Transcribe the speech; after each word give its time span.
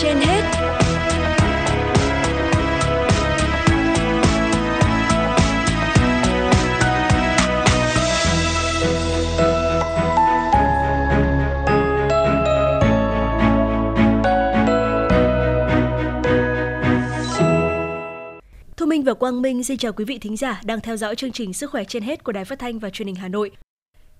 trên 0.00 0.16
hết 0.16 0.42
Thu 18.76 18.86
Minh 18.86 19.04
và 19.04 19.14
Quang 19.14 19.42
Minh 19.42 19.64
xin 19.64 19.78
chào 19.78 19.92
quý 19.92 20.04
vị 20.04 20.18
thính 20.18 20.36
giả 20.36 20.60
đang 20.64 20.80
theo 20.80 20.96
dõi 20.96 21.16
chương 21.16 21.32
trình 21.32 21.52
Sức 21.52 21.70
khỏe 21.70 21.84
trên 21.84 22.02
hết 22.02 22.24
của 22.24 22.32
Đài 22.32 22.44
Phát 22.44 22.58
thanh 22.58 22.78
và 22.78 22.90
Truyền 22.90 23.06
hình 23.06 23.16
Hà 23.16 23.28
Nội. 23.28 23.50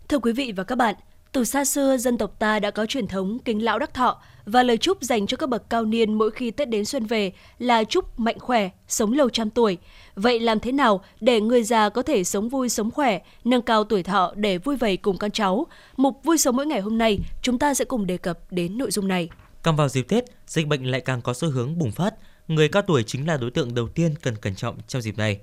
Thưa 0.09 0.19
quý 0.19 0.33
vị 0.33 0.53
và 0.57 0.65
các 0.65 0.77
bạn, 0.77 0.95
từ 1.33 1.45
xa 1.45 1.65
xưa 1.65 1.97
dân 1.97 2.19
tộc 2.19 2.39
ta 2.39 2.59
đã 2.59 2.71
có 2.71 2.87
truyền 2.87 3.07
thống 3.07 3.39
kính 3.45 3.65
lão 3.65 3.79
đắc 3.79 3.95
thọ 3.95 4.23
và 4.45 4.63
lời 4.63 4.77
chúc 4.77 5.03
dành 5.03 5.27
cho 5.27 5.37
các 5.37 5.49
bậc 5.49 5.71
cao 5.71 5.85
niên 5.85 6.15
mỗi 6.15 6.31
khi 6.31 6.51
Tết 6.51 6.69
đến 6.69 6.85
xuân 6.85 7.07
về 7.07 7.33
là 7.59 7.85
chúc 7.85 8.21
mạnh 8.21 8.39
khỏe, 8.39 8.71
sống 8.89 9.13
lâu 9.13 9.29
trăm 9.29 9.51
tuổi. 9.51 9.79
Vậy 10.15 10.41
làm 10.41 10.61
thế 10.61 10.73
nào 10.73 11.05
để 11.21 11.41
người 11.41 11.63
già 11.63 11.89
có 11.89 12.03
thể 12.03 12.25
sống 12.25 12.49
vui 12.49 12.69
sống 12.69 12.91
khỏe, 12.91 13.21
nâng 13.45 13.63
cao 13.63 13.85
tuổi 13.85 14.03
thọ 14.03 14.33
để 14.37 14.59
vui 14.59 14.77
vầy 14.77 14.97
cùng 14.97 15.19
con 15.19 15.31
cháu? 15.31 15.67
Mục 15.97 16.21
vui 16.25 16.39
sống 16.39 16.57
mỗi 16.57 16.67
ngày 16.67 16.81
hôm 16.81 16.99
nay, 16.99 17.19
chúng 17.43 17.59
ta 17.59 17.75
sẽ 17.75 17.85
cùng 17.85 18.07
đề 18.07 18.17
cập 18.17 18.39
đến 18.51 18.79
nội 18.79 18.91
dung 18.91 19.09
này. 19.09 19.29
Càng 19.63 19.77
vào 19.77 19.89
dịp 19.89 20.03
Tết, 20.09 20.25
dịch 20.47 20.67
bệnh 20.67 20.91
lại 20.91 21.01
càng 21.01 21.23
có 21.23 21.35
xu 21.35 21.51
hướng 21.51 21.79
bùng 21.79 21.93
phát. 21.93 22.15
Người 22.49 22.69
cao 22.69 22.83
tuổi 22.83 23.03
chính 23.03 23.27
là 23.27 23.37
đối 23.37 23.51
tượng 23.51 23.75
đầu 23.75 23.89
tiên 23.89 24.15
cần 24.23 24.37
cẩn 24.37 24.55
trọng 24.55 24.79
trong 24.89 25.03
dịp 25.03 25.19
này. 25.19 25.41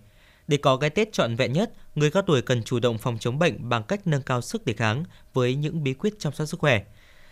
Để 0.50 0.58
có 0.58 0.78
cái 0.78 0.90
Tết 0.90 1.14
trọn 1.14 1.36
vẹn 1.36 1.54
nhất, 1.54 1.72
người 1.96 2.12
cao 2.12 2.24
tuổi 2.24 2.42
cần 2.42 2.64
chủ 2.64 2.80
động 2.80 2.98
phòng 2.98 3.18
chống 3.20 3.40
bệnh 3.40 3.70
bằng 3.70 3.84
cách 3.84 4.08
nâng 4.08 4.22
cao 4.22 4.42
sức 4.42 4.66
đề 4.66 4.74
kháng 4.74 5.04
với 5.34 5.56
những 5.56 5.84
bí 5.84 5.94
quyết 5.94 6.20
chăm 6.20 6.34
sóc 6.34 6.48
sức 6.48 6.60
khỏe. 6.60 6.84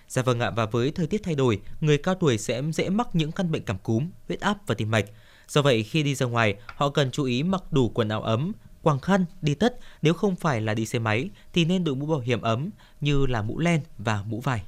Dạ 0.08 0.22
vâng 0.22 0.40
ạ, 0.40 0.50
và 0.50 0.66
với 0.66 0.92
thời 0.92 1.08
tiết 1.08 1.24
thay 1.24 1.36
đổi, 1.36 1.60
người 1.82 1.98
cao 1.98 2.16
tuổi 2.16 2.38
sẽ 2.38 2.62
dễ 2.74 2.90
mắc 2.90 3.08
những 3.14 3.32
căn 3.32 3.52
bệnh 3.52 3.64
cảm 3.64 3.78
cúm, 3.78 4.10
huyết 4.28 4.40
áp 4.40 4.58
và 4.68 4.76
tim 4.76 4.92
mạch. 4.92 5.06
Do 5.48 5.62
vậy, 5.62 5.84
khi 5.84 6.04
đi 6.04 6.16
ra 6.16 6.26
ngoài, 6.26 6.56
họ 6.66 6.90
cần 6.90 7.12
chú 7.12 7.24
ý 7.24 7.44
mặc 7.44 7.64
đủ 7.72 7.90
quần 7.90 8.10
áo 8.10 8.22
ấm, 8.22 8.52
quàng 8.82 9.00
khăn, 9.00 9.26
đi 9.42 9.56
tất, 9.56 9.80
nếu 10.02 10.14
không 10.14 10.36
phải 10.36 10.62
là 10.62 10.74
đi 10.74 10.86
xe 10.86 11.00
máy 11.00 11.30
thì 11.54 11.66
nên 11.66 11.84
đội 11.84 11.96
mũ 11.96 12.06
bảo 12.06 12.20
hiểm 12.20 12.42
ấm 12.42 12.70
như 13.02 13.26
là 13.26 13.42
mũ 13.42 13.60
len 13.60 13.82
và 13.98 14.24
mũ 14.28 14.40
vải. 14.40 14.62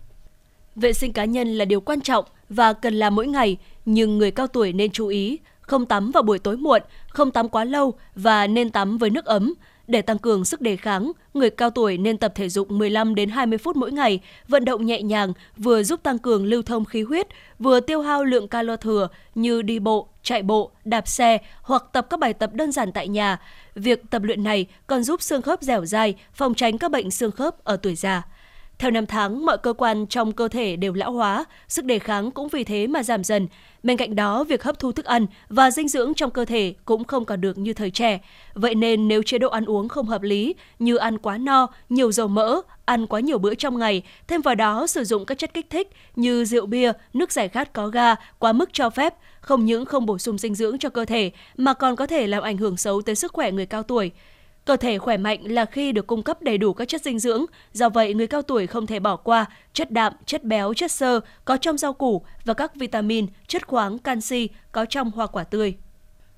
Vệ 0.76 0.94
sinh 0.94 1.14
cá 1.14 1.26
nhân 1.26 1.48
là 1.48 1.66
điều 1.66 1.82
quan 1.82 2.02
trọng 2.02 2.26
và 2.50 2.74
cần 2.74 2.94
làm 2.94 3.16
mỗi 3.16 3.28
ngày, 3.28 3.58
nhưng 3.86 4.18
người 4.18 4.32
cao 4.32 4.48
tuổi 4.48 4.74
nên 4.74 4.92
chú 4.92 5.08
ý 5.08 5.38
không 5.70 5.86
tắm 5.86 6.12
vào 6.12 6.24
buổi 6.24 6.40
tối 6.40 6.58
muộn, 6.58 6.82
không 7.08 7.32
tắm 7.32 7.50
quá 7.50 7.64
lâu 7.64 7.94
và 8.16 8.48
nên 8.48 8.70
tắm 8.70 8.98
với 8.98 9.10
nước 9.10 9.26
ấm. 9.26 9.54
Để 9.88 10.02
tăng 10.02 10.18
cường 10.18 10.46
sức 10.46 10.62
đề 10.62 10.76
kháng, 10.76 11.12
người 11.34 11.50
cao 11.50 11.70
tuổi 11.70 11.98
nên 11.98 12.18
tập 12.18 12.32
thể 12.36 12.50
dục 12.50 12.72
15 12.72 13.16
đến 13.16 13.30
20 13.30 13.58
phút 13.58 13.76
mỗi 13.76 13.92
ngày, 13.92 14.20
vận 14.48 14.66
động 14.66 14.86
nhẹ 14.86 15.02
nhàng 15.02 15.34
vừa 15.58 15.84
giúp 15.84 16.04
tăng 16.04 16.20
cường 16.20 16.46
lưu 16.46 16.62
thông 16.62 16.86
khí 16.86 17.04
huyết, 17.04 17.28
vừa 17.60 17.80
tiêu 17.80 18.02
hao 18.02 18.24
lượng 18.24 18.48
calo 18.48 18.76
thừa 18.76 19.08
như 19.36 19.62
đi 19.62 19.80
bộ, 19.80 20.08
chạy 20.24 20.42
bộ, 20.42 20.72
đạp 20.86 21.08
xe 21.08 21.38
hoặc 21.62 21.84
tập 21.94 22.08
các 22.10 22.20
bài 22.20 22.34
tập 22.34 22.54
đơn 22.54 22.72
giản 22.72 22.92
tại 22.92 23.08
nhà. 23.08 23.40
Việc 23.76 24.02
tập 24.10 24.24
luyện 24.24 24.44
này 24.44 24.66
còn 24.88 25.04
giúp 25.04 25.22
xương 25.22 25.42
khớp 25.42 25.62
dẻo 25.62 25.86
dai, 25.86 26.16
phòng 26.34 26.54
tránh 26.54 26.78
các 26.78 26.92
bệnh 26.92 27.12
xương 27.12 27.32
khớp 27.32 27.64
ở 27.64 27.78
tuổi 27.78 27.96
già. 27.96 28.24
Theo 28.80 28.92
năm 28.92 29.06
tháng, 29.06 29.46
mọi 29.46 29.58
cơ 29.58 29.74
quan 29.74 30.06
trong 30.08 30.32
cơ 30.32 30.48
thể 30.48 30.76
đều 30.76 30.94
lão 30.94 31.12
hóa, 31.12 31.46
sức 31.68 31.86
đề 31.86 32.00
kháng 32.00 32.32
cũng 32.32 32.48
vì 32.48 32.64
thế 32.64 32.88
mà 32.88 33.04
giảm 33.04 33.24
dần. 33.24 33.48
Bên 33.84 33.98
cạnh 33.98 34.16
đó, 34.16 34.44
việc 34.44 34.64
hấp 34.64 34.80
thu 34.80 34.92
thức 34.92 35.06
ăn 35.06 35.26
và 35.50 35.72
dinh 35.72 35.88
dưỡng 35.88 36.14
trong 36.14 36.32
cơ 36.32 36.46
thể 36.46 36.74
cũng 36.86 37.04
không 37.04 37.26
còn 37.26 37.42
được 37.42 37.58
như 37.58 37.74
thời 37.74 37.92
trẻ. 37.92 38.20
Vậy 38.54 38.76
nên 38.76 39.08
nếu 39.08 39.24
chế 39.24 39.38
độ 39.38 39.50
ăn 39.50 39.66
uống 39.66 39.88
không 39.88 40.06
hợp 40.06 40.22
lý 40.22 40.56
như 40.80 40.96
ăn 40.96 41.18
quá 41.18 41.38
no, 41.38 41.68
nhiều 41.90 42.12
dầu 42.12 42.28
mỡ, 42.28 42.62
ăn 42.86 43.08
quá 43.08 43.20
nhiều 43.20 43.38
bữa 43.38 43.56
trong 43.56 43.80
ngày, 43.80 44.02
thêm 44.28 44.42
vào 44.42 44.56
đó 44.56 44.88
sử 44.88 45.04
dụng 45.04 45.26
các 45.26 45.38
chất 45.38 45.54
kích 45.54 45.70
thích 45.70 45.88
như 46.16 46.46
rượu 46.46 46.66
bia, 46.66 46.92
nước 47.14 47.32
giải 47.32 47.50
khát 47.50 47.74
có 47.74 47.88
ga 47.88 48.16
quá 48.40 48.54
mức 48.54 48.70
cho 48.74 48.90
phép, 48.90 49.14
không 49.42 49.66
những 49.66 49.86
không 49.86 50.06
bổ 50.06 50.18
sung 50.18 50.38
dinh 50.38 50.56
dưỡng 50.56 50.80
cho 50.80 50.90
cơ 50.90 51.06
thể 51.06 51.32
mà 51.58 51.74
còn 51.74 51.96
có 51.96 52.08
thể 52.08 52.28
làm 52.28 52.44
ảnh 52.44 52.58
hưởng 52.58 52.78
xấu 52.78 53.02
tới 53.02 53.16
sức 53.16 53.34
khỏe 53.34 53.52
người 53.52 53.66
cao 53.66 53.84
tuổi. 53.84 54.12
Cơ 54.70 54.78
thể 54.78 54.98
khỏe 54.98 55.18
mạnh 55.18 55.44
là 55.44 55.66
khi 55.66 55.92
được 55.92 56.08
cung 56.08 56.24
cấp 56.24 56.42
đầy 56.42 56.58
đủ 56.58 56.74
các 56.74 56.88
chất 56.88 57.02
dinh 57.02 57.20
dưỡng, 57.20 57.46
do 57.74 57.90
vậy 57.90 58.14
người 58.14 58.28
cao 58.28 58.42
tuổi 58.42 58.68
không 58.68 58.88
thể 58.88 59.00
bỏ 59.00 59.16
qua 59.16 59.46
chất 59.74 59.92
đạm, 59.92 60.14
chất 60.26 60.44
béo, 60.44 60.74
chất 60.74 60.92
xơ 60.92 61.20
có 61.46 61.58
trong 61.58 61.78
rau 61.78 61.94
củ 61.94 62.26
và 62.46 62.54
các 62.54 62.76
vitamin, 62.76 63.28
chất 63.48 63.68
khoáng, 63.68 64.00
canxi 64.00 64.50
có 64.72 64.86
trong 64.86 65.12
hoa 65.12 65.28
quả 65.28 65.44
tươi. 65.44 65.76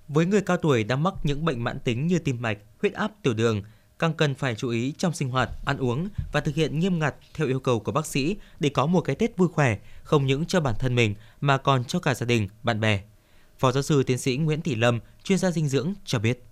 Với 0.07 0.25
người 0.25 0.41
cao 0.41 0.57
tuổi 0.57 0.83
đang 0.83 1.03
mắc 1.03 1.13
những 1.23 1.45
bệnh 1.45 1.63
mãn 1.63 1.79
tính 1.79 2.07
như 2.07 2.19
tim 2.19 2.41
mạch, 2.41 2.57
huyết 2.81 2.93
áp, 2.93 3.11
tiểu 3.23 3.33
đường, 3.33 3.61
càng 3.99 4.13
cần 4.13 4.35
phải 4.35 4.55
chú 4.55 4.69
ý 4.69 4.93
trong 4.97 5.13
sinh 5.13 5.29
hoạt, 5.29 5.49
ăn 5.65 5.77
uống 5.77 6.07
và 6.33 6.41
thực 6.41 6.55
hiện 6.55 6.79
nghiêm 6.79 6.99
ngặt 6.99 7.15
theo 7.33 7.47
yêu 7.47 7.59
cầu 7.59 7.79
của 7.79 7.91
bác 7.91 8.05
sĩ 8.05 8.35
để 8.59 8.69
có 8.69 8.85
một 8.85 9.01
cái 9.01 9.15
Tết 9.15 9.37
vui 9.37 9.47
khỏe, 9.47 9.77
không 10.03 10.25
những 10.25 10.45
cho 10.45 10.61
bản 10.61 10.75
thân 10.79 10.95
mình 10.95 11.15
mà 11.41 11.57
còn 11.57 11.83
cho 11.83 11.99
cả 11.99 12.15
gia 12.15 12.25
đình, 12.25 12.47
bạn 12.63 12.79
bè. 12.79 13.01
Phó 13.59 13.71
giáo 13.71 13.83
sư 13.83 14.03
tiến 14.03 14.17
sĩ 14.17 14.37
Nguyễn 14.37 14.61
Thị 14.61 14.75
Lâm, 14.75 14.99
chuyên 15.23 15.37
gia 15.37 15.51
dinh 15.51 15.67
dưỡng 15.67 15.93
cho 16.05 16.19
biết 16.19 16.43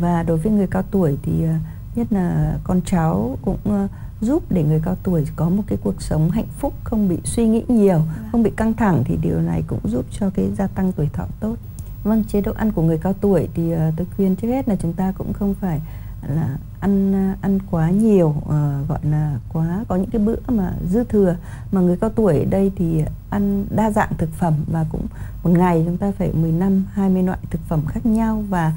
và 0.00 0.22
đối 0.22 0.36
với 0.36 0.52
người 0.52 0.66
cao 0.66 0.82
tuổi 0.90 1.18
thì 1.22 1.44
ờ, 1.44 1.54
nhất 1.94 2.06
là 2.12 2.56
con 2.64 2.80
cháu 2.86 3.38
cũng 3.42 3.58
ờ, 3.64 3.88
giúp 4.20 4.42
để 4.50 4.62
người 4.62 4.80
cao 4.84 4.96
tuổi 5.02 5.24
có 5.36 5.48
một 5.48 5.62
cái 5.66 5.78
cuộc 5.82 6.02
sống 6.02 6.30
hạnh 6.30 6.48
phúc 6.58 6.72
không 6.84 7.08
bị 7.08 7.18
suy 7.24 7.48
nghĩ 7.48 7.62
nhiều 7.68 7.98
vâng. 7.98 8.28
không 8.32 8.42
bị 8.42 8.50
căng 8.56 8.74
thẳng 8.74 9.02
thì 9.04 9.18
điều 9.22 9.40
này 9.40 9.62
cũng 9.66 9.78
giúp 9.84 10.04
cho 10.10 10.30
cái 10.30 10.50
gia 10.58 10.66
tăng 10.66 10.92
tuổi 10.92 11.08
thọ 11.12 11.26
tốt 11.40 11.56
vâng 12.04 12.24
chế 12.24 12.40
độ 12.40 12.52
ăn 12.52 12.72
của 12.72 12.82
người 12.82 12.98
cao 12.98 13.12
tuổi 13.12 13.48
thì 13.54 13.72
ờ, 13.72 13.92
tôi 13.96 14.06
khuyên 14.16 14.36
trước 14.36 14.48
hết 14.48 14.68
là 14.68 14.76
chúng 14.76 14.92
ta 14.92 15.12
cũng 15.18 15.32
không 15.32 15.54
phải 15.54 15.80
là 16.28 16.56
ăn 16.80 17.12
ăn 17.40 17.58
quá 17.70 17.90
nhiều 17.90 18.28
uh, 18.28 18.88
gọi 18.88 18.98
là 19.02 19.38
quá 19.52 19.84
có 19.88 19.96
những 19.96 20.10
cái 20.10 20.22
bữa 20.22 20.36
mà 20.48 20.72
dư 20.90 21.04
thừa 21.04 21.36
mà 21.72 21.80
người 21.80 21.96
cao 21.96 22.10
tuổi 22.10 22.38
ở 22.38 22.44
đây 22.44 22.72
thì 22.76 23.04
ăn 23.30 23.66
đa 23.70 23.90
dạng 23.90 24.12
thực 24.18 24.32
phẩm 24.32 24.54
và 24.72 24.84
cũng 24.92 25.06
một 25.42 25.50
ngày 25.50 25.82
chúng 25.86 25.96
ta 25.96 26.12
phải 26.18 26.32
15 26.32 26.84
20 26.92 27.22
loại 27.22 27.38
thực 27.50 27.60
phẩm 27.68 27.80
khác 27.86 28.06
nhau 28.06 28.44
và 28.48 28.72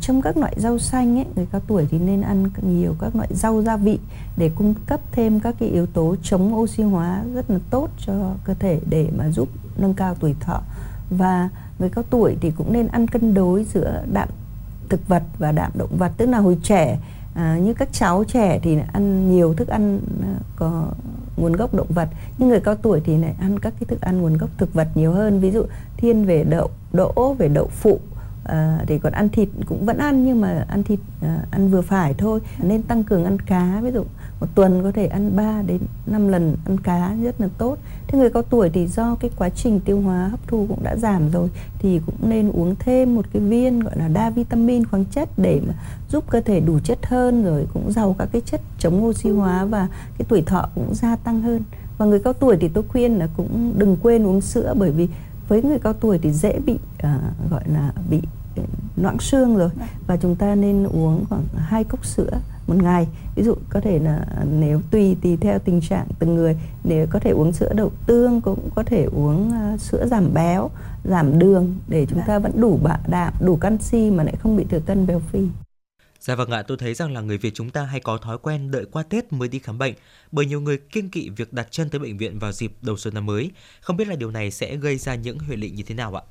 trong 0.00 0.22
các 0.22 0.36
loại 0.36 0.54
rau 0.56 0.78
xanh 0.78 1.18
ấy, 1.18 1.26
người 1.36 1.46
cao 1.52 1.60
tuổi 1.66 1.86
thì 1.90 1.98
nên 1.98 2.20
ăn 2.20 2.50
nhiều 2.62 2.94
các 3.00 3.16
loại 3.16 3.28
rau 3.34 3.62
gia 3.62 3.76
vị 3.76 3.98
để 4.36 4.50
cung 4.54 4.74
cấp 4.86 5.00
thêm 5.12 5.40
các 5.40 5.54
cái 5.58 5.68
yếu 5.68 5.86
tố 5.86 6.16
chống 6.22 6.54
oxy 6.54 6.82
hóa 6.82 7.22
rất 7.34 7.50
là 7.50 7.58
tốt 7.70 7.88
cho 8.06 8.34
cơ 8.44 8.54
thể 8.54 8.80
để 8.90 9.08
mà 9.16 9.30
giúp 9.30 9.48
nâng 9.76 9.94
cao 9.94 10.14
tuổi 10.20 10.34
thọ. 10.40 10.62
Và 11.10 11.48
người 11.78 11.88
cao 11.88 12.04
tuổi 12.10 12.36
thì 12.40 12.50
cũng 12.50 12.72
nên 12.72 12.86
ăn 12.86 13.08
cân 13.08 13.34
đối 13.34 13.64
giữa 13.64 14.02
đạm 14.12 14.28
thực 14.88 15.08
vật 15.08 15.22
và 15.38 15.52
đạm 15.52 15.72
động 15.74 15.96
vật. 15.98 16.12
Tức 16.16 16.26
là 16.26 16.38
hồi 16.38 16.58
trẻ 16.62 16.98
à, 17.34 17.58
như 17.58 17.74
các 17.74 17.88
cháu 17.92 18.24
trẻ 18.24 18.60
thì 18.62 18.78
ăn 18.92 19.30
nhiều 19.30 19.54
thức 19.54 19.68
ăn 19.68 20.00
à, 20.22 20.34
có 20.56 20.86
nguồn 21.36 21.52
gốc 21.52 21.74
động 21.74 21.86
vật. 21.88 22.08
Nhưng 22.38 22.48
người 22.48 22.60
cao 22.60 22.74
tuổi 22.74 23.00
thì 23.04 23.16
lại 23.16 23.34
ăn 23.40 23.58
các 23.58 23.74
cái 23.80 23.86
thức 23.88 24.00
ăn 24.00 24.20
nguồn 24.20 24.38
gốc 24.38 24.50
thực 24.58 24.74
vật 24.74 24.88
nhiều 24.94 25.12
hơn. 25.12 25.40
Ví 25.40 25.50
dụ 25.50 25.64
thiên 25.96 26.24
về 26.24 26.44
đậu 26.44 26.70
đỗ 26.92 27.34
về 27.38 27.48
đậu 27.48 27.66
phụ 27.66 28.00
à, 28.44 28.84
thì 28.86 28.98
còn 28.98 29.12
ăn 29.12 29.28
thịt 29.28 29.48
cũng 29.66 29.86
vẫn 29.86 29.98
ăn 29.98 30.24
nhưng 30.24 30.40
mà 30.40 30.64
ăn 30.68 30.82
thịt 30.82 30.98
à, 31.22 31.38
ăn 31.50 31.70
vừa 31.70 31.80
phải 31.80 32.14
thôi. 32.14 32.40
Nên 32.62 32.82
tăng 32.82 33.04
cường 33.04 33.24
ăn 33.24 33.38
cá 33.40 33.80
ví 33.82 33.90
dụ 33.90 34.04
một 34.40 34.46
tuần 34.54 34.82
có 34.82 34.92
thể 34.92 35.06
ăn 35.06 35.36
3 35.36 35.62
đến 35.66 35.78
5 36.06 36.28
lần 36.28 36.56
ăn 36.64 36.80
cá 36.80 37.14
rất 37.22 37.40
là 37.40 37.48
tốt. 37.58 37.78
Thế 38.06 38.18
người 38.18 38.30
cao 38.30 38.42
tuổi 38.42 38.70
thì 38.70 38.86
do 38.86 39.14
cái 39.14 39.30
quá 39.36 39.48
trình 39.48 39.80
tiêu 39.80 40.00
hóa 40.00 40.28
hấp 40.28 40.40
thu 40.46 40.66
cũng 40.68 40.82
đã 40.82 40.96
giảm 40.96 41.30
rồi 41.30 41.48
thì 41.78 42.00
cũng 42.06 42.30
nên 42.30 42.50
uống 42.50 42.74
thêm 42.78 43.14
một 43.14 43.24
cái 43.32 43.42
viên 43.42 43.80
gọi 43.80 43.98
là 43.98 44.08
đa 44.08 44.30
vitamin 44.30 44.86
khoáng 44.86 45.04
chất 45.04 45.28
để 45.36 45.60
mà 45.68 45.74
giúp 46.08 46.24
cơ 46.30 46.40
thể 46.40 46.60
đủ 46.60 46.78
chất 46.78 47.06
hơn 47.06 47.44
rồi 47.44 47.66
cũng 47.72 47.92
giàu 47.92 48.16
các 48.18 48.28
cái 48.32 48.40
chất 48.40 48.60
chống 48.78 49.04
oxy 49.04 49.30
hóa 49.30 49.64
và 49.64 49.88
cái 50.18 50.26
tuổi 50.28 50.42
thọ 50.42 50.68
cũng 50.74 50.94
gia 50.94 51.16
tăng 51.16 51.42
hơn. 51.42 51.62
Và 51.98 52.06
người 52.06 52.18
cao 52.18 52.32
tuổi 52.32 52.56
thì 52.60 52.68
tôi 52.68 52.84
khuyên 52.88 53.18
là 53.18 53.28
cũng 53.36 53.74
đừng 53.76 53.96
quên 54.02 54.26
uống 54.26 54.40
sữa 54.40 54.74
bởi 54.78 54.90
vì 54.90 55.08
với 55.50 55.62
người 55.62 55.78
cao 55.78 55.92
tuổi 55.92 56.18
thì 56.18 56.32
dễ 56.32 56.58
bị 56.66 56.74
uh, 56.74 57.50
gọi 57.50 57.62
là 57.66 57.92
bị 58.10 58.20
loãng 58.96 59.18
xương 59.18 59.56
rồi. 59.56 59.68
Vâng. 59.68 59.88
và 60.06 60.16
chúng 60.16 60.36
ta 60.36 60.54
nên 60.54 60.84
uống 60.84 61.24
khoảng 61.28 61.44
hai 61.56 61.84
cốc 61.84 62.04
sữa 62.04 62.30
một 62.66 62.76
ngày. 62.82 63.08
Ví 63.36 63.42
dụ 63.42 63.54
có 63.68 63.80
thể 63.80 63.98
là 63.98 64.26
nếu 64.50 64.80
tùy 64.90 65.16
tùy 65.22 65.36
theo 65.40 65.58
tình 65.58 65.80
trạng 65.80 66.06
từng 66.18 66.34
người 66.34 66.56
nếu 66.84 67.06
có 67.10 67.18
thể 67.18 67.30
uống 67.30 67.52
sữa 67.52 67.72
đậu 67.74 67.90
tương 68.06 68.40
cũng 68.40 68.68
có 68.74 68.82
thể 68.82 69.04
uống 69.04 69.52
uh, 69.74 69.80
sữa 69.80 70.06
giảm 70.06 70.34
béo 70.34 70.70
giảm 71.04 71.38
đường 71.38 71.74
để 71.88 72.06
chúng 72.06 72.20
ta 72.26 72.38
vẫn 72.38 72.52
đủ 72.60 72.78
bạ 72.82 72.98
đạm 73.08 73.32
đủ 73.40 73.56
canxi 73.56 74.10
mà 74.10 74.24
lại 74.24 74.34
không 74.42 74.56
bị 74.56 74.64
thừa 74.64 74.80
cân 74.86 75.06
béo 75.06 75.18
phì 75.18 75.40
Dạ 76.20 76.34
vâng 76.34 76.50
ạ, 76.50 76.62
tôi 76.62 76.76
thấy 76.76 76.94
rằng 76.94 77.12
là 77.12 77.20
người 77.20 77.38
Việt 77.38 77.54
chúng 77.54 77.70
ta 77.70 77.82
hay 77.82 78.00
có 78.00 78.16
thói 78.16 78.38
quen 78.38 78.70
đợi 78.70 78.84
qua 78.92 79.02
Tết 79.02 79.32
mới 79.32 79.48
đi 79.48 79.58
khám 79.58 79.78
bệnh, 79.78 79.94
bởi 80.32 80.46
nhiều 80.46 80.60
người 80.60 80.78
kiêng 80.78 81.10
kỵ 81.10 81.30
việc 81.36 81.52
đặt 81.52 81.68
chân 81.70 81.90
tới 81.90 81.98
bệnh 81.98 82.18
viện 82.18 82.38
vào 82.38 82.52
dịp 82.52 82.72
đầu 82.82 82.96
xuân 82.96 83.14
năm 83.14 83.26
mới. 83.26 83.50
Không 83.80 83.96
biết 83.96 84.08
là 84.08 84.16
điều 84.16 84.30
này 84.30 84.50
sẽ 84.50 84.76
gây 84.76 84.96
ra 84.96 85.14
những 85.14 85.38
hệ 85.38 85.56
lụy 85.56 85.70
như 85.70 85.82
thế 85.82 85.94
nào 85.94 86.14
ạ? 86.14 86.22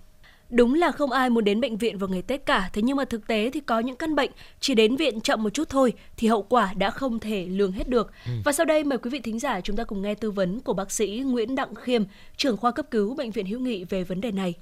Đúng 0.50 0.74
là 0.74 0.92
không 0.92 1.12
ai 1.12 1.30
muốn 1.30 1.44
đến 1.44 1.62
bệnh 1.62 1.78
viện 1.78 1.98
vào 1.98 2.10
ngày 2.10 2.22
Tết 2.22 2.46
cả, 2.46 2.70
thế 2.74 2.82
nhưng 2.82 2.98
mà 2.98 3.06
thực 3.06 3.28
tế 3.28 3.50
thì 3.54 3.60
có 3.60 3.80
những 3.80 3.96
căn 3.96 4.16
bệnh 4.16 4.32
chỉ 4.60 4.76
đến 4.76 4.96
viện 4.96 5.22
chậm 5.22 5.44
một 5.44 5.50
chút 5.50 5.70
thôi 5.70 5.94
thì 6.18 6.28
hậu 6.28 6.42
quả 6.42 6.74
đã 6.74 6.92
không 6.92 7.20
thể 7.20 7.46
lường 7.46 7.72
hết 7.72 7.90
được. 7.90 8.12
Ừ. 8.26 8.32
Và 8.46 8.52
sau 8.52 8.66
đây 8.66 8.84
mời 8.84 8.98
quý 8.98 9.10
vị 9.10 9.20
thính 9.20 9.40
giả 9.40 9.62
chúng 9.62 9.76
ta 9.76 9.84
cùng 9.84 10.02
nghe 10.02 10.16
tư 10.16 10.32
vấn 10.32 10.60
của 10.60 10.74
bác 10.74 10.92
sĩ 10.92 11.24
Nguyễn 11.26 11.56
Đặng 11.56 11.76
Khiêm, 11.76 12.04
trưởng 12.38 12.58
khoa 12.58 12.72
cấp 12.72 12.86
cứu 12.92 13.16
bệnh 13.16 13.32
viện 13.32 13.46
Hữu 13.46 13.60
Nghị 13.60 13.84
về 13.84 14.04
vấn 14.04 14.22
đề 14.22 14.32
này. 14.32 14.54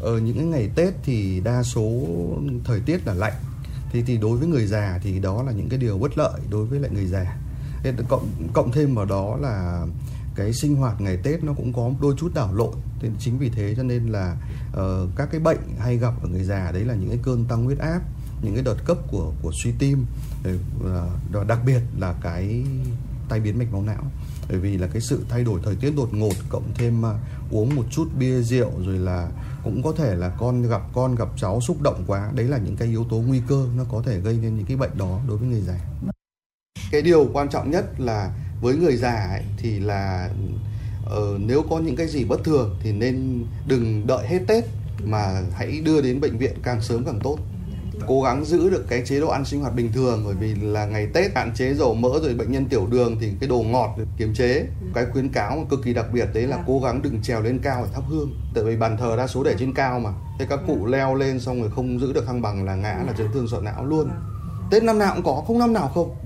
Ở 0.00 0.18
những 0.18 0.50
ngày 0.50 0.70
Tết 0.76 0.94
thì 1.04 1.40
đa 1.44 1.62
số 1.62 2.02
thời 2.64 2.80
tiết 2.86 3.06
là 3.06 3.14
lạnh. 3.14 3.32
Thì 3.92 4.02
thì 4.02 4.16
đối 4.16 4.38
với 4.38 4.48
người 4.48 4.66
già 4.66 4.98
thì 5.02 5.18
đó 5.18 5.42
là 5.42 5.52
những 5.52 5.68
cái 5.68 5.78
điều 5.78 5.98
bất 5.98 6.18
lợi 6.18 6.40
đối 6.50 6.66
với 6.66 6.80
lại 6.80 6.90
người 6.94 7.06
già. 7.06 7.36
Cộng 8.08 8.28
cộng 8.52 8.72
thêm 8.72 8.94
vào 8.94 9.04
đó 9.04 9.36
là 9.40 9.86
cái 10.36 10.52
sinh 10.52 10.76
hoạt 10.76 11.00
ngày 11.00 11.16
Tết 11.16 11.44
nó 11.44 11.52
cũng 11.52 11.72
có 11.72 11.90
đôi 12.00 12.14
chút 12.18 12.34
đảo 12.34 12.54
lộn 12.54 12.74
thế 13.00 13.10
chính 13.18 13.38
vì 13.38 13.48
thế 13.48 13.74
cho 13.76 13.82
nên 13.82 14.06
là 14.06 14.36
uh, 14.70 15.10
các 15.16 15.28
cái 15.30 15.40
bệnh 15.40 15.60
hay 15.78 15.96
gặp 15.96 16.12
ở 16.22 16.28
người 16.28 16.44
già 16.44 16.70
đấy 16.72 16.84
là 16.84 16.94
những 16.94 17.08
cái 17.08 17.18
cơn 17.22 17.44
tăng 17.44 17.64
huyết 17.64 17.78
áp 17.78 18.00
những 18.42 18.54
cái 18.54 18.62
đợt 18.62 18.76
cấp 18.84 18.98
của 19.10 19.32
của 19.42 19.52
suy 19.62 19.72
tim 19.78 20.06
ờ, 21.32 21.44
đặc 21.44 21.58
biệt 21.66 21.80
là 21.98 22.14
cái 22.22 22.64
tai 23.28 23.40
biến 23.40 23.58
mạch 23.58 23.72
máu 23.72 23.82
não 23.82 24.04
bởi 24.48 24.58
vì 24.58 24.78
là 24.78 24.86
cái 24.86 25.02
sự 25.02 25.24
thay 25.28 25.44
đổi 25.44 25.60
thời 25.64 25.76
tiết 25.76 25.96
đột 25.96 26.14
ngột 26.14 26.34
cộng 26.48 26.74
thêm 26.74 27.00
uh, 27.00 27.06
uống 27.50 27.76
một 27.76 27.84
chút 27.90 28.08
bia 28.18 28.42
rượu 28.42 28.70
rồi 28.86 28.98
là 28.98 29.28
cũng 29.66 29.82
có 29.82 29.92
thể 29.92 30.14
là 30.14 30.28
con 30.28 30.62
gặp 30.62 30.82
con 30.92 31.14
gặp 31.14 31.28
cháu 31.36 31.60
xúc 31.60 31.82
động 31.82 32.04
quá. 32.06 32.30
Đấy 32.34 32.46
là 32.46 32.58
những 32.58 32.76
cái 32.76 32.88
yếu 32.88 33.04
tố 33.04 33.16
nguy 33.16 33.42
cơ 33.48 33.66
nó 33.76 33.84
có 33.90 34.02
thể 34.06 34.20
gây 34.20 34.38
nên 34.42 34.56
những 34.56 34.66
cái 34.66 34.76
bệnh 34.76 34.98
đó 34.98 35.20
đối 35.28 35.36
với 35.36 35.48
người 35.48 35.60
già. 35.60 35.80
Cái 36.90 37.02
điều 37.02 37.30
quan 37.32 37.48
trọng 37.48 37.70
nhất 37.70 38.00
là 38.00 38.32
với 38.60 38.76
người 38.76 38.96
già 38.96 39.28
ấy, 39.30 39.42
thì 39.56 39.80
là 39.80 40.30
uh, 41.04 41.40
nếu 41.40 41.62
có 41.70 41.78
những 41.78 41.96
cái 41.96 42.06
gì 42.06 42.24
bất 42.24 42.44
thường 42.44 42.76
thì 42.82 42.92
nên 42.92 43.44
đừng 43.66 44.06
đợi 44.06 44.26
hết 44.26 44.40
tết 44.46 44.64
mà 45.04 45.42
hãy 45.52 45.80
đưa 45.80 46.00
đến 46.00 46.20
bệnh 46.20 46.38
viện 46.38 46.54
càng 46.62 46.80
sớm 46.80 47.04
càng 47.04 47.20
tốt 47.22 47.38
cố 48.06 48.22
gắng 48.22 48.44
giữ 48.44 48.70
được 48.70 48.84
cái 48.88 49.02
chế 49.06 49.20
độ 49.20 49.28
ăn 49.28 49.44
sinh 49.44 49.60
hoạt 49.60 49.74
bình 49.74 49.92
thường 49.92 50.22
bởi 50.26 50.34
vì 50.40 50.54
là 50.54 50.86
ngày 50.86 51.08
Tết 51.14 51.34
hạn 51.34 51.52
chế 51.54 51.74
dầu 51.74 51.94
mỡ 51.94 52.08
rồi 52.22 52.34
bệnh 52.34 52.52
nhân 52.52 52.66
tiểu 52.66 52.86
đường 52.90 53.16
thì 53.20 53.30
cái 53.40 53.48
đồ 53.48 53.62
ngọt 53.62 53.94
được 53.98 54.04
kiềm 54.18 54.34
chế. 54.34 54.66
Cái 54.94 55.06
khuyến 55.12 55.28
cáo 55.28 55.66
cực 55.70 55.80
kỳ 55.84 55.94
đặc 55.94 56.06
biệt 56.12 56.28
đấy 56.34 56.46
là 56.46 56.58
cố 56.66 56.80
gắng 56.80 57.02
đừng 57.02 57.22
trèo 57.22 57.42
lên 57.42 57.58
cao 57.62 57.82
để 57.84 57.90
thắp 57.94 58.02
hương. 58.08 58.30
Tại 58.54 58.64
vì 58.64 58.76
bàn 58.76 58.96
thờ 58.96 59.14
đa 59.16 59.26
số 59.26 59.42
để 59.42 59.54
trên 59.58 59.74
cao 59.74 60.00
mà. 60.00 60.10
Thế 60.38 60.46
các 60.48 60.60
cụ 60.66 60.86
leo 60.86 61.14
lên 61.14 61.40
xong 61.40 61.60
rồi 61.60 61.70
không 61.70 62.00
giữ 62.00 62.12
được 62.12 62.26
thăng 62.26 62.42
bằng 62.42 62.64
là 62.64 62.74
ngã 62.74 63.02
là 63.06 63.12
chấn 63.18 63.26
thương 63.34 63.48
sọ 63.48 63.60
não 63.60 63.84
luôn. 63.84 64.10
Tết 64.70 64.82
năm 64.82 64.98
nào 64.98 65.14
cũng 65.14 65.24
có 65.24 65.42
không 65.46 65.58
năm 65.58 65.72
nào 65.72 65.90
không. 65.94 66.16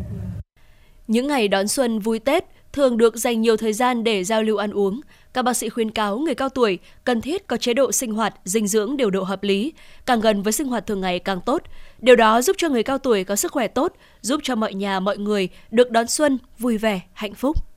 Những 1.06 1.26
ngày 1.26 1.48
đón 1.48 1.68
xuân 1.68 1.98
vui 1.98 2.18
Tết 2.18 2.44
thường 2.72 2.96
được 2.96 3.16
dành 3.16 3.40
nhiều 3.40 3.56
thời 3.56 3.72
gian 3.72 4.04
để 4.04 4.24
giao 4.24 4.42
lưu 4.42 4.56
ăn 4.56 4.70
uống. 4.70 5.00
Các 5.32 5.42
bác 5.42 5.56
sĩ 5.56 5.68
khuyến 5.68 5.90
cáo 5.90 6.18
người 6.18 6.34
cao 6.34 6.48
tuổi 6.48 6.78
cần 7.04 7.20
thiết 7.20 7.46
có 7.46 7.56
chế 7.56 7.74
độ 7.74 7.92
sinh 7.92 8.12
hoạt, 8.12 8.34
dinh 8.44 8.66
dưỡng 8.66 8.96
điều 8.96 9.10
độ 9.10 9.22
hợp 9.22 9.42
lý, 9.42 9.72
càng 10.06 10.20
gần 10.20 10.42
với 10.42 10.52
sinh 10.52 10.68
hoạt 10.68 10.86
thường 10.86 11.00
ngày 11.00 11.18
càng 11.18 11.40
tốt. 11.40 11.62
Điều 11.98 12.16
đó 12.16 12.42
giúp 12.42 12.56
cho 12.58 12.68
người 12.68 12.82
cao 12.82 12.98
tuổi 12.98 13.24
có 13.24 13.36
sức 13.36 13.52
khỏe 13.52 13.68
tốt, 13.68 13.92
giúp 14.20 14.40
cho 14.42 14.54
mọi 14.54 14.74
nhà 14.74 15.00
mọi 15.00 15.18
người 15.18 15.48
được 15.70 15.90
đón 15.90 16.06
xuân 16.06 16.38
vui 16.58 16.78
vẻ, 16.78 17.00
hạnh 17.12 17.34
phúc. 17.34 17.69